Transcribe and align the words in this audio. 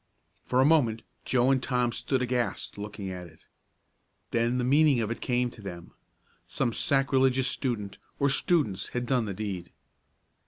For 0.45 0.59
a 0.59 0.65
moment 0.65 1.03
Joe 1.25 1.51
and 1.51 1.61
Tom 1.61 1.91
stood 1.91 2.23
aghast, 2.23 2.75
looking 2.79 3.11
at 3.11 3.27
it. 3.27 3.45
Then 4.31 4.57
the 4.57 4.63
meaning 4.63 4.99
of 4.99 5.11
it 5.11 5.21
came 5.21 5.51
to 5.51 5.61
them. 5.61 5.91
Some 6.47 6.73
sacrilegious 6.73 7.49
student, 7.49 7.99
or 8.17 8.27
students, 8.27 8.87
had 8.97 9.05
done 9.05 9.25
the 9.25 9.35
deed. 9.35 9.69